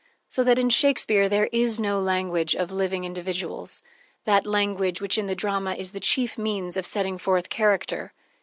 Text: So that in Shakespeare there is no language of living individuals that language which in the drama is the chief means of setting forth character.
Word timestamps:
So 0.27 0.43
that 0.45 0.57
in 0.57 0.71
Shakespeare 0.71 1.29
there 1.29 1.47
is 1.51 1.79
no 1.79 1.99
language 1.99 2.55
of 2.55 2.71
living 2.71 3.05
individuals 3.05 3.83
that 4.23 4.47
language 4.47 4.99
which 4.99 5.15
in 5.15 5.27
the 5.27 5.35
drama 5.35 5.75
is 5.75 5.91
the 5.91 5.99
chief 5.99 6.39
means 6.39 6.75
of 6.75 6.87
setting 6.87 7.19
forth 7.19 7.49
character. 7.49 8.11